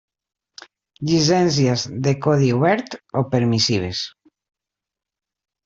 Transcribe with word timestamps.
Llicències 1.09 1.83
de 2.07 2.15
codi 2.25 2.49
obert 2.61 2.99
o 3.23 3.25
permissives. 3.37 4.05